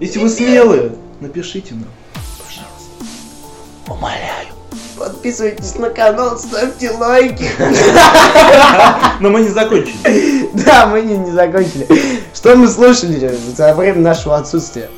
[0.00, 1.84] Если вы смелые, напишите нам.
[4.98, 7.46] Подписывайтесь на канал, ставьте лайки.
[9.20, 10.50] Но мы не закончили.
[10.64, 11.86] Да, мы не, не закончили.
[12.34, 14.88] Что мы слушали за время нашего отсутствия?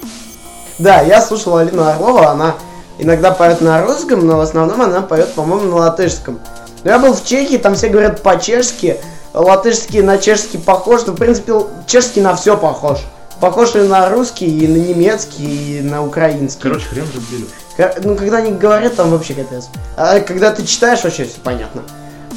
[0.79, 2.55] Да, я слушал Алину Орлову, она
[2.99, 6.39] иногда поет на русском, но в основном она поет, по-моему, на латышском.
[6.85, 8.97] Но я был в Чехии, там все говорят по-чешски,
[9.35, 11.55] латышский на чешский похож, но в принципе
[11.87, 12.99] чешский на все похож.
[13.41, 16.63] Похож и на русский, и на немецкий, и на украинский.
[16.63, 19.69] Короче, хрен же Ну, когда они говорят, там вообще капец.
[19.97, 21.83] А когда ты читаешь, вообще все понятно.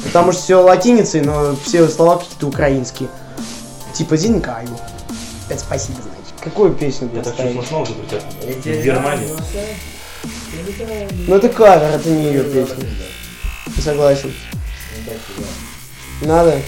[0.04, 3.08] Потому что все латиницей, но все слова какие-то украинские.
[3.94, 4.68] Типа Зинкаю.
[5.48, 6.34] Это спасибо, значит.
[6.42, 7.54] Какую песню Я так поставить?
[7.56, 8.22] чувствую, снова запретят.
[8.64, 9.28] В Германии.
[11.26, 12.84] Ну это кавер, это не ее песня.
[13.66, 14.32] Не согласен.
[16.22, 16.60] Надо?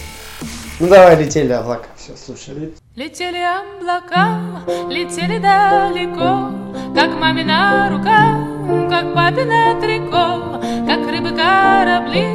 [0.80, 1.88] Ну давай, летели облака.
[1.96, 2.74] Все, слушай.
[2.96, 6.52] Летели облака, летели далеко,
[6.94, 12.26] Как мамина рука, как папина трико, Как рыбы корабли,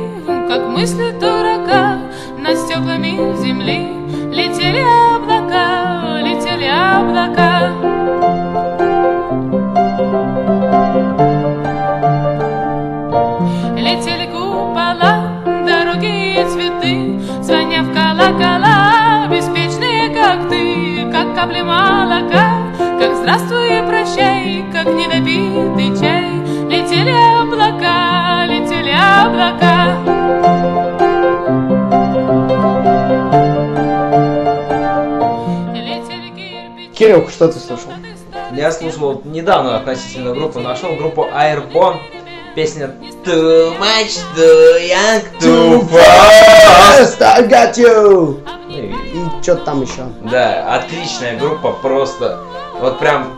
[0.50, 2.00] как мысли дурака
[2.38, 4.00] Над стеклами земли
[4.32, 7.99] летели облака, летели облака.
[18.30, 22.62] Колокола, беспечные, как ты, Как капли молока,
[23.00, 26.30] как здравствуй и прощай, Как недопитый чай.
[26.70, 29.98] Летели облака, летели облака.
[36.94, 37.94] Кирилл, что ты слушал?
[38.54, 41.98] Я слушал вот недавно относительно группу, нашел группу Airborne,
[42.60, 42.94] песня
[43.24, 47.22] Too much, too young, too fast.
[47.22, 48.42] I got you!
[48.68, 50.04] Ну и- И что там еще?
[50.30, 52.40] Да, отличная группа, просто
[52.82, 53.30] вот прям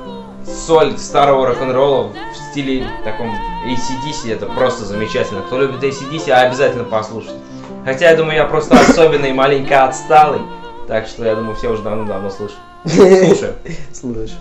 [0.66, 3.30] соль старого рок-н-ролла в стиле таком
[3.68, 5.42] ACDC, это просто замечательно.
[5.42, 7.38] Кто любит ACDC, обязательно послушайте.
[7.86, 10.42] Хотя я думаю, я просто особенный, маленько отсталый,
[10.88, 12.58] так что я думаю, все уже давно-давно слышат.
[12.86, 13.54] Слушаю.
[13.94, 14.38] Слушай.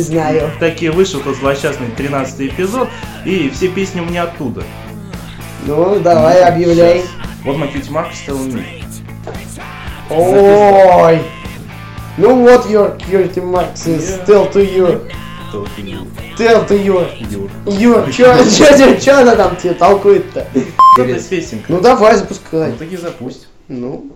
[0.00, 0.50] Не знаю.
[0.58, 2.88] Таки вышел тот злосчастный 13 эпизод,
[3.26, 4.62] и все песни у меня оттуда.
[5.66, 7.00] Ну, давай, объявляй.
[7.00, 7.10] Сейчас.
[7.44, 8.82] Вот mark is telling me.
[10.08, 11.20] Ой!
[12.16, 15.06] Ну вот, your cutie marks is still to you.
[16.34, 17.06] Still to you.
[17.30, 17.50] Юр.
[17.66, 20.46] Юр, чё, чё, чё, чё она там тебе толкует-то?
[21.68, 22.70] Ну давай, запускай.
[22.70, 23.48] Ну таки запусть.
[23.68, 24.12] Ну.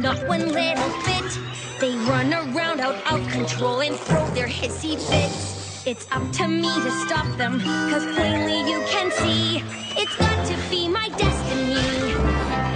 [0.00, 1.38] Not one little bit.
[1.78, 5.86] They run around out of control and throw their hissy fits.
[5.86, 9.62] It's up to me to stop them, cause plainly you can see
[9.96, 12.14] it's got to be my destiny.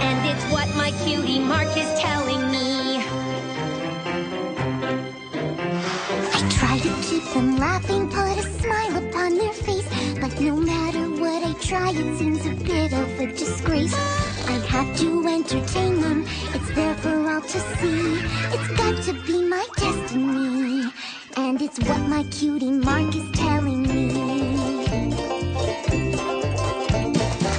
[0.05, 2.97] And it's what my cutie mark is telling me.
[6.33, 9.87] I try to keep them laughing, put a smile upon their face.
[10.19, 14.34] But no matter what I try, it seems a bit of a disgrace.
[14.47, 18.19] I have to entertain them, it's there for all to see.
[18.53, 20.91] It's got to be my destiny,
[21.37, 24.11] and it's what my cutie mark is telling me.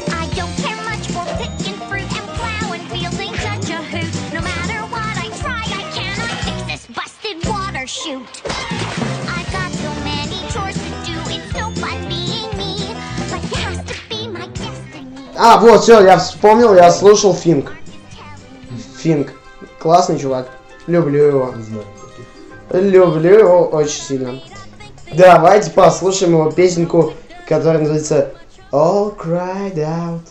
[0.09, 4.33] I don't care much for picking fruit and plowing fields ain't such a hoot.
[4.35, 8.46] No matter what I try, I cannot fix this busted water chute.
[15.39, 17.73] А, вот, все, я вспомнил, я слушал Финк.
[18.99, 19.33] Финк.
[19.79, 20.49] Классный чувак.
[20.87, 21.55] Люблю его.
[22.71, 24.43] Люблю его очень сильно.
[25.13, 27.13] Давайте послушаем его песенку,
[27.49, 28.33] которая называется
[28.73, 30.23] All Cried Out.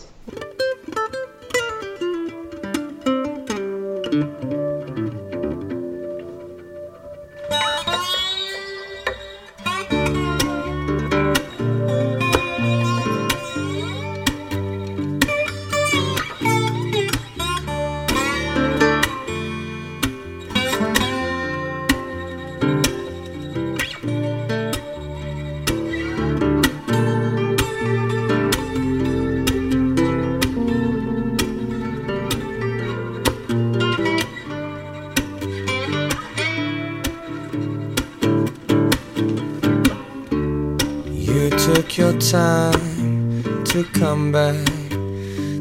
[41.50, 44.66] Took your time to come back.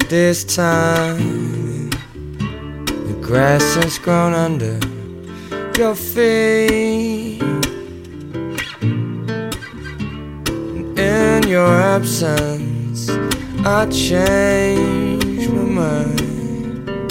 [0.09, 4.79] This time, the grass has grown under
[5.77, 7.41] your feet.
[10.97, 13.09] In your absence,
[13.65, 17.05] I changed my mind.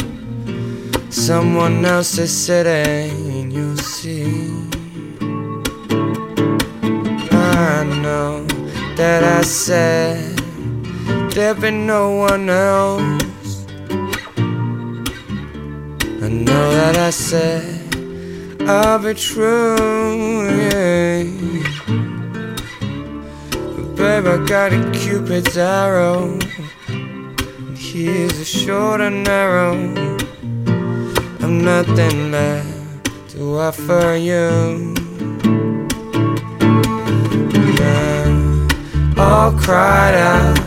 [1.13, 3.14] Someone else is sitting
[8.97, 10.39] that I said
[11.33, 13.67] there'd be no one else.
[16.23, 17.75] I know that I said
[18.67, 21.25] I'll be true, yeah.
[23.51, 26.39] But babe, I got a cupid's arrow.
[26.89, 29.75] And here's a short and narrow.
[31.43, 35.04] I'm nothing left to offer you.
[39.25, 40.59] All cried out.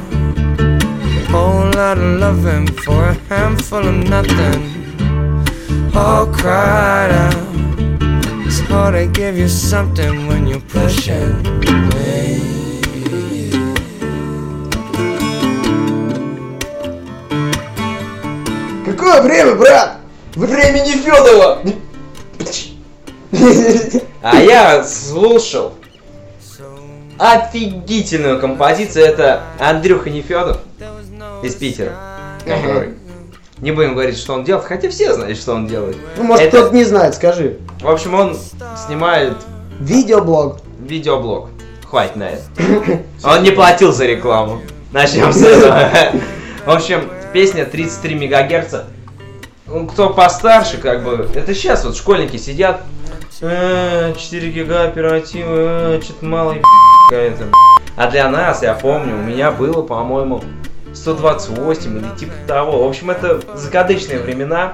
[1.30, 4.62] Whole lot of loving for a handful of nothing.
[5.95, 7.36] All cried out.
[8.47, 11.43] It's hard to give you something when you're pushing
[11.93, 12.18] me.
[18.86, 19.97] Какое время, брат?
[20.36, 21.62] Времени Федова!
[24.22, 25.74] А я слушал
[27.18, 29.05] офигительную композицию.
[29.05, 30.59] Это Андрюха Нефедов
[31.43, 31.93] из Питера.
[32.45, 32.93] который-
[33.59, 35.97] Не будем говорить, что он делает, хотя все знают, что он делает.
[36.15, 37.57] Ну, может, Это- кто-то не знает, скажи.
[37.82, 38.38] В общем, он
[38.86, 39.34] снимает
[39.80, 40.59] Видеоблог.
[40.80, 41.49] видеоблог.
[41.89, 42.43] Хватит на это.
[43.24, 44.61] Он не платил за рекламу.
[44.91, 45.89] Начнем с этого.
[46.65, 48.86] В общем, песня 33 мегагерца.
[49.65, 52.82] Ну, кто постарше, как бы, это сейчас вот школьники сидят,
[53.41, 56.55] «Э, 4 гига оперативы, что-то мало
[57.08, 57.45] какая-то.
[57.95, 60.43] А для нас, я помню, у меня было, по-моему,
[60.93, 62.84] 128 или типа того.
[62.84, 64.74] В общем, это закадычные времена.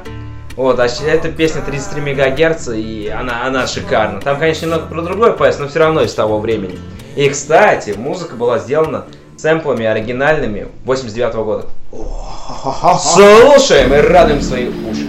[0.55, 4.21] Вот, а эта песня 33 мегагерца, и она, она шикарна.
[4.21, 6.77] Там, конечно, немного про другой пояс, но все равно из того времени.
[7.15, 9.05] И, кстати, музыка была сделана
[9.35, 11.65] сэмплами оригинальными 89 года.
[12.99, 15.02] Слушаем и радуем свои уши.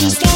[0.00, 0.29] She's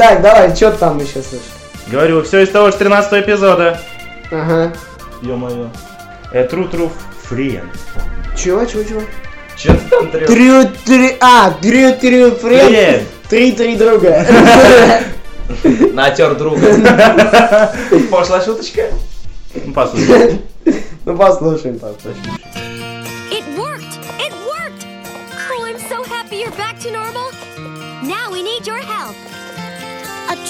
[0.00, 1.44] Да, давай, что там еще слышишь?
[1.88, 3.78] Говорю, все из того же 13 эпизода.
[4.30, 4.72] Ага.
[5.20, 5.68] Ё-моё.
[6.32, 6.90] Э, True True
[7.28, 7.68] Friend.
[8.34, 9.02] Чего, чего, чего?
[9.58, 10.26] Че ты там трёшь?
[10.26, 12.30] Трю, три, а, трю, трю.
[12.30, 13.02] Френд.
[13.28, 14.24] Три, три друга.
[15.92, 17.70] Натер друга.
[18.10, 18.84] Пошла шуточка.
[19.54, 20.40] Ну, послушай.
[21.04, 22.38] Ну, послушаем, послушаем.
[23.30, 23.98] It worked!
[24.18, 24.86] It worked!
[25.50, 27.30] Oh, I'm so happy you're back to normal.
[28.02, 29.14] Now we need your help.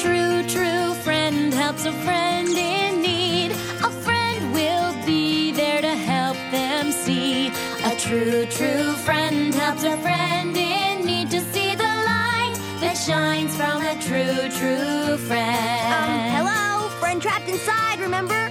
[0.01, 3.51] A true, true friend helps a friend in need.
[3.85, 7.49] A friend will be there to help them see.
[7.85, 13.55] A true, true friend helps a friend in need to see the light that shines
[13.55, 15.93] from a true, true friend.
[15.93, 18.51] Um, hello, and trapped inside, remember?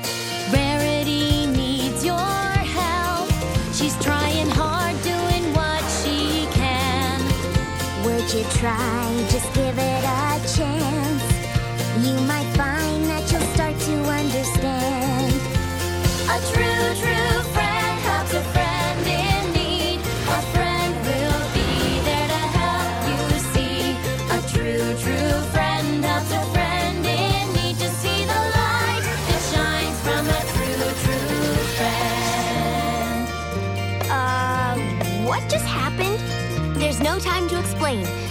[0.53, 2.19] Rarity needs your
[2.77, 3.27] help.
[3.73, 7.19] She's trying hard, doing what she can.
[8.05, 9.25] Would you try?
[9.31, 10.28] Just give it a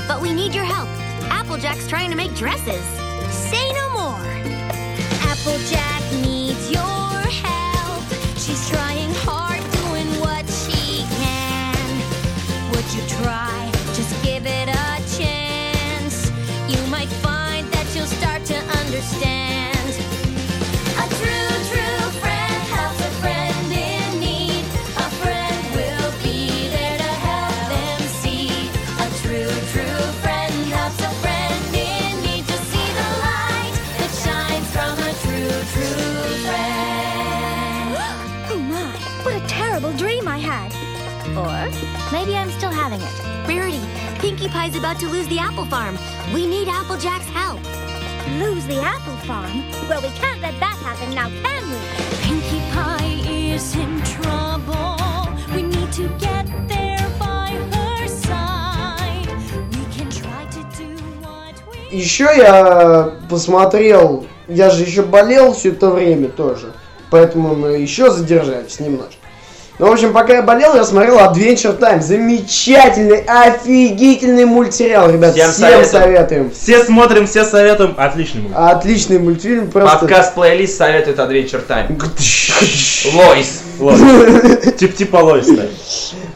[0.09, 0.88] but we need your help.
[1.30, 2.82] Applejack's trying to make dresses.
[3.30, 4.26] Say no more.
[5.30, 8.02] Applejack needs your help.
[8.36, 11.88] She's trying hard, doing what she can.
[12.70, 13.70] Would you try?
[13.92, 16.32] Just give it a chance.
[16.72, 19.57] You might find that you'll start to understand.
[44.39, 45.99] Pinkie Pie's about to lose the apple farm.
[46.32, 47.61] We need Applejack's help.
[48.39, 49.64] Lose the apple farm?
[49.89, 51.76] Well, we can't let that happen now, can we?
[52.22, 54.97] Pinkie Pie is in trouble.
[55.53, 59.26] We need to get there by her side.
[59.74, 65.70] We can try to do what we Еще я посмотрел, я же еще болел все
[65.70, 66.74] это время тоже,
[67.11, 69.17] поэтому мы еще задержались немножко.
[69.79, 72.01] Ну, в общем, пока я болел, я смотрел Adventure Time.
[72.01, 75.35] Замечательный, офигительный мультсериал, ребят.
[75.35, 75.87] Всем Всем, советуем.
[75.87, 76.51] советуем.
[76.51, 77.95] Все смотрим, все советуем.
[77.97, 78.59] Отличный мультик.
[78.59, 79.99] Отличный мультфильм, просто...
[80.01, 81.97] Подкаст-плейлист советует Adventure Time.
[83.14, 83.62] Лойс.
[83.79, 85.62] Лойс, да.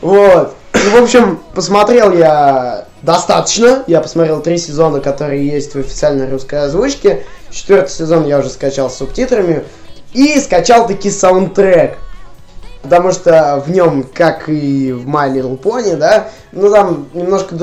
[0.00, 0.54] Вот.
[0.74, 3.82] Ну, в общем, посмотрел я достаточно.
[3.88, 7.24] Я посмотрел три сезона, которые есть в официальной русской озвучке.
[7.50, 9.64] Четвертый сезон я уже скачал с субтитрами.
[10.12, 11.98] И скачал таки саундтрек.
[12.82, 17.54] Потому что в нем, как и в My Little Pony, да, ну там немножко,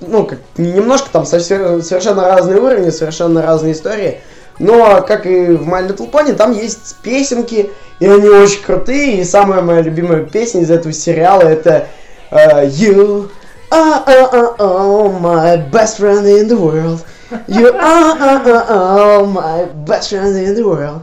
[0.00, 4.20] ну как, не немножко, там совершенно разные уровни, совершенно разные истории.
[4.58, 7.70] Но, как и в My Little Pony, там есть песенки,
[8.00, 9.20] и они очень крутые.
[9.20, 11.86] И самая моя любимая песня из этого сериала это
[12.30, 13.30] э, You
[13.70, 17.04] are, are, are, are my best friend in the world.
[17.46, 21.02] You are, are, are, are my best friend in the world.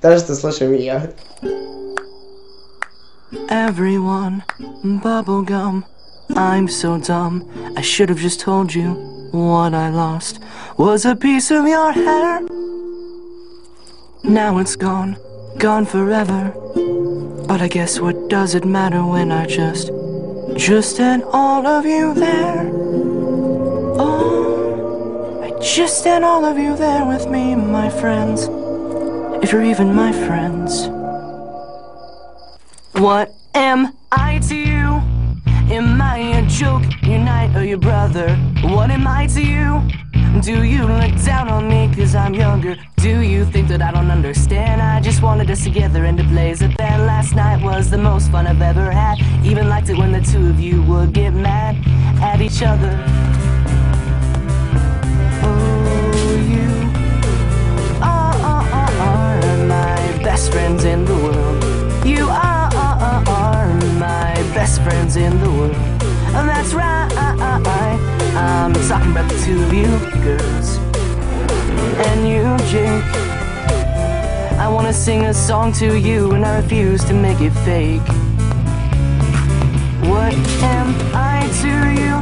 [0.00, 1.10] Так что слушаем ее.
[3.50, 4.42] Everyone,
[4.82, 5.84] bubblegum.
[6.34, 7.46] I'm so dumb.
[7.76, 8.94] I should have just told you
[9.32, 10.40] what I lost
[10.78, 12.40] was a piece of your hair.
[14.24, 15.18] Now it's gone,
[15.58, 16.54] gone forever.
[17.46, 19.90] But I guess what does it matter when I just,
[20.56, 22.70] just had all of you there?
[24.00, 28.48] Oh, I just had all of you there with me, my friends.
[29.44, 30.97] If you're even my friends.
[32.98, 35.00] What am I to you?
[35.70, 38.34] Am I a joke, your knight or your brother?
[38.64, 39.80] What am I to you?
[40.42, 42.76] Do you look down on me cause I'm younger?
[42.96, 44.82] Do you think that I don't understand?
[44.82, 47.06] I just wanted us together and to blaze a band.
[47.06, 49.20] Last night was the most fun I've ever had.
[49.46, 51.76] Even liked it when the two of you would get mad
[52.20, 53.47] at each other.
[69.14, 70.76] The two you girls.
[72.08, 73.04] And you, Jake.
[74.58, 78.08] I wanna sing a song to you, and I refuse to make it fake.
[80.10, 82.14] What am I to you?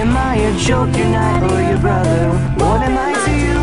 [0.00, 2.30] Am I a joke, your knight, or your brother?
[2.56, 3.60] What am I to you?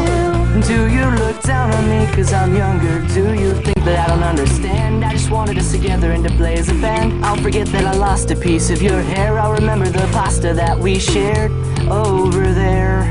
[0.62, 3.07] Do you look down on me cause I'm younger?
[3.15, 5.05] Do you think that I don't understand?
[5.05, 7.25] I just wanted us together and to blaze a band.
[7.25, 9.39] I'll forget that I lost a piece of your hair.
[9.39, 11.53] I'll remember the pasta that we shared
[11.89, 13.05] over there.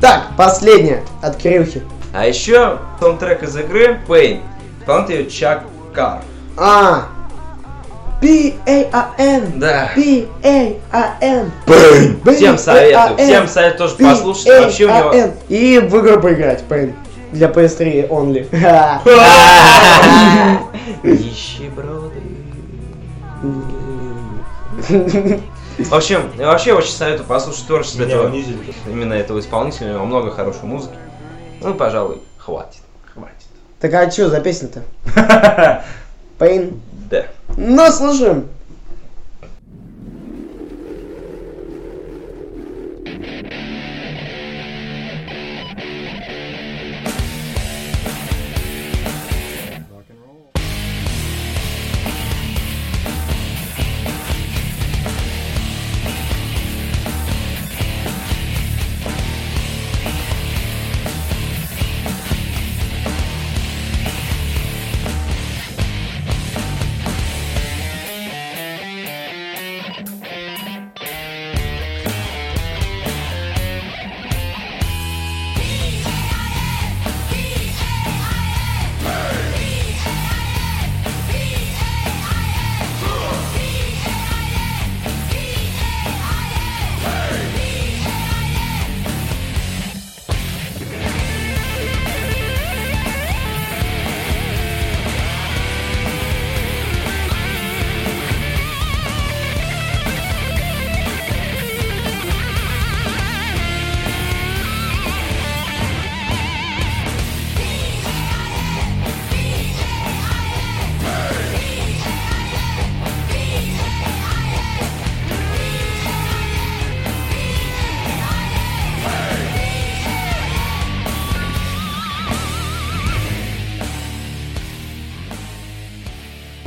[0.00, 1.82] Так, последнее от Кирюхи.
[2.12, 4.42] А еще саундтрек из игры Pain.
[4.80, 6.22] Исполнитель ее Чак Кар.
[6.56, 7.08] А,
[8.21, 9.59] P-A-R-N.
[9.59, 9.91] Да.
[9.95, 11.51] P-A-R-N.
[12.35, 14.47] Всем советую, всем советую тоже послушать.
[14.47, 15.11] Вообще у него...
[15.11, 15.33] P-A-R-N.
[15.47, 16.93] И в игру поиграть, Pain.
[17.31, 18.47] Для PS3 only.
[21.03, 22.21] Нищеброды.
[25.77, 28.57] В общем, я вообще очень советую послушать творчество этого, унизили.
[28.85, 29.91] именно этого исполнителя.
[29.91, 30.95] У него много хорошей музыки.
[31.61, 32.81] Ну, пожалуй, хватит.
[33.79, 34.83] Так а что за песня-то?
[36.37, 36.81] Пейн.
[37.09, 37.25] Да.
[37.57, 38.47] Ну, слушаем.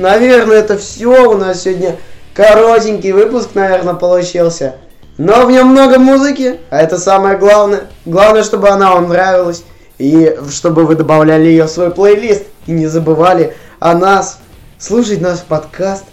[0.03, 1.31] Наверное, это все.
[1.31, 1.95] У нас сегодня
[2.33, 4.75] коротенький выпуск, наверное, получился.
[5.17, 7.83] Но в нем много музыки, а это самое главное.
[8.03, 9.63] Главное, чтобы она вам нравилась.
[9.99, 12.43] И чтобы вы добавляли ее в свой плейлист.
[12.67, 14.39] И не забывали о нас.
[14.77, 16.03] Слушать наш подкаст.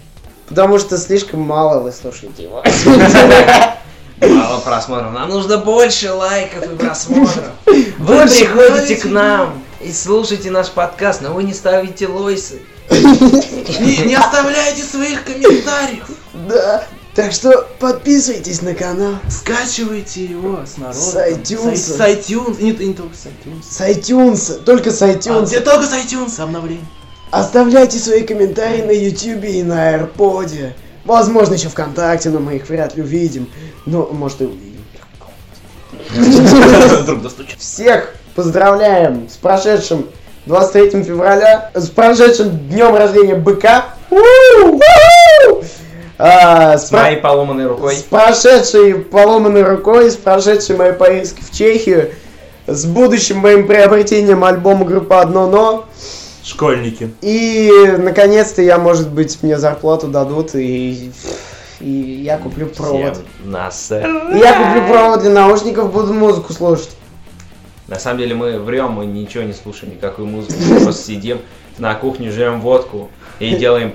[0.49, 2.63] Потому что слишком мало вы слушаете его.
[4.21, 5.13] Мало просмотров.
[5.13, 7.51] Нам нужно больше лайков и просмотров.
[7.67, 12.61] Вы приходите к нам и слушайте наш подкаст, но вы не ставите лойсы.
[12.91, 16.09] Не, не оставляйте своих комментариев.
[16.49, 16.85] Да.
[17.15, 19.17] Так что подписывайтесь на канал.
[19.29, 20.99] Скачивайте его с народа.
[20.99, 21.77] С iTunes.
[21.77, 22.63] С, iTunes.
[22.63, 23.63] Не, не только с iTunes.
[23.69, 24.65] С iTunes.
[24.65, 25.47] Только с А, iTunes.
[25.47, 26.87] где только с iTunes обновление.
[27.31, 30.73] Оставляйте свои комментарии на YouTube и на AirPod.
[31.05, 33.49] Возможно, еще ВКонтакте, но мы их вряд ли увидим.
[33.87, 34.71] Ну, может и увидим.
[37.59, 40.07] Всех поздравляем с прошедшим
[40.47, 43.87] 23 февраля, с прошедшим днем рождения быка.
[46.19, 47.95] А, с С про- моей поломанной рукой.
[47.97, 52.11] С прошедшей поломанной рукой, с прошедшей моей поездкой в Чехию,
[52.67, 55.87] с будущим моим приобретением альбома группы «Одно но».
[56.45, 57.11] Школьники.
[57.23, 61.11] И, наконец-то, я, может быть, мне зарплату дадут, и,
[61.81, 63.01] и я куплю провод.
[64.03, 66.91] Всем я куплю провод для наушников, буду музыку слушать.
[67.91, 70.55] На самом деле мы врем, мы ничего не слушаем, никакую музыку.
[70.69, 71.41] Мы просто сидим
[71.77, 73.11] на кухне, жрем водку
[73.41, 73.95] и делаем...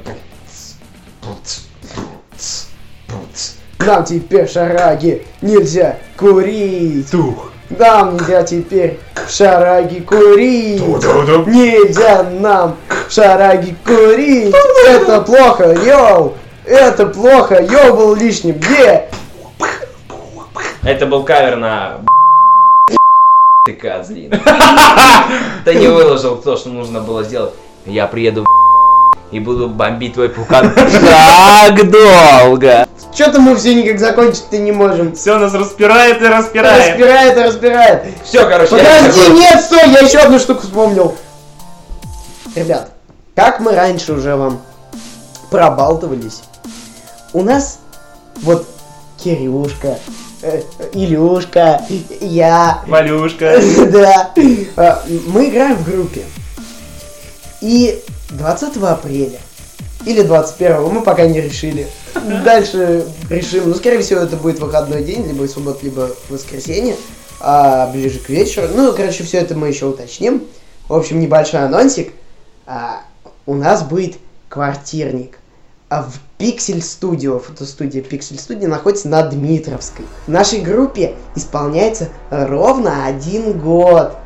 [3.79, 7.09] Нам теперь, шараги, нельзя курить.
[7.09, 7.51] Тух.
[7.69, 10.83] Нам нельзя теперь в шараги курить.
[10.83, 11.49] Ту-ду-ду.
[11.49, 12.75] Нельзя нам
[13.09, 14.53] шараги курить.
[14.87, 16.33] Это плохо, йоу.
[16.65, 18.57] Это плохо, йоу был лишним.
[18.59, 19.07] Где?
[20.83, 22.01] Это был кавер на...
[23.65, 24.29] Ты козлин.
[25.65, 27.55] Ты не выложил то, что нужно было сделать.
[27.87, 28.45] Я приеду в
[29.31, 32.87] и буду бомбить твой пукан так долго.
[33.11, 35.15] Что-то мы все никак закончить-то не можем.
[35.15, 36.91] Все нас распирает и распирает.
[36.91, 38.03] Распирает и распирает.
[38.23, 39.35] Все, короче, я Подожди, закончил.
[39.35, 41.17] нет, стой, я еще одну штуку вспомнил.
[42.53, 42.91] Ребят,
[43.33, 44.61] как мы раньше уже вам
[45.49, 46.43] пробалтывались,
[47.33, 47.79] у нас
[48.43, 48.67] вот
[49.17, 49.97] Кирюшка,
[50.93, 51.81] Илюшка,
[52.21, 53.59] я, Валюшка.
[53.91, 54.31] да,
[54.75, 56.23] а, мы играем в группе.
[57.61, 59.39] И 20 апреля
[60.05, 61.87] или 21 мы пока не решили.
[62.43, 63.69] Дальше решим.
[63.69, 66.95] Ну, скорее всего, это будет выходной день, либо суббота, либо воскресенье,
[67.39, 68.67] а ближе к вечеру.
[68.73, 70.43] Ну, короче, все это мы еще уточним.
[70.87, 72.13] В общем, небольшой анонсик.
[72.67, 73.01] А,
[73.45, 74.17] у нас будет
[74.47, 75.39] квартирник.
[75.95, 80.03] А в Пиксель Студио, фотостудия Пиксель Студио находится на Дмитровской.
[80.27, 84.17] В нашей группе исполняется ровно один год.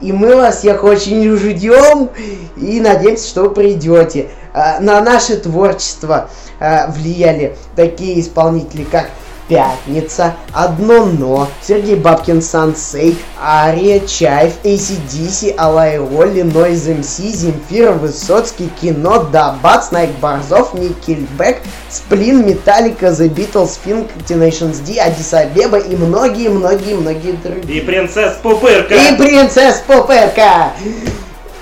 [0.00, 2.08] И мы вас всех очень ждем
[2.56, 4.30] и надеемся, что вы придете.
[4.54, 9.10] А, На наше творчество а, влияли такие исполнители, как
[9.48, 18.70] Пятница, Одно Но, Сергей Бабкин Сансей, Ария, Чайф, ACDC, Алай Ролли, Нойз МС, Земфира, Высоцкий,
[18.80, 25.96] Кино, Дабац, Найк Борзов, Никельбек, Сплин, Металлика, The Beatles, Fink, Tenacious D, Адис Абеба и
[25.96, 27.80] многие-многие-многие другие.
[27.80, 28.94] И принцесс Пупырка.
[28.94, 30.72] И принцесс Пупырка.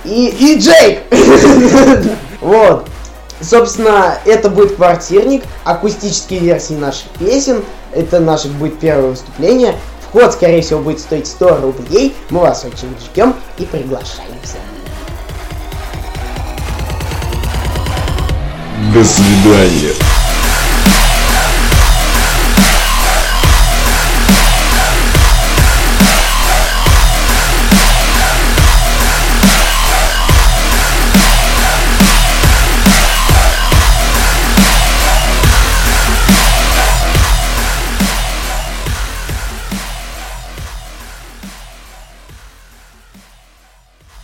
[0.05, 1.01] И, и Джейк.
[2.41, 2.87] Вот.
[3.41, 7.63] Собственно, это будет квартирник, акустические версии наших песен.
[7.93, 9.75] Это наше будет первое выступление.
[10.09, 12.17] Вход, скорее всего, будет стоить 100 рублей.
[12.31, 14.61] Мы вас очень ждем и приглашаем всех.
[18.95, 20.16] До свидания.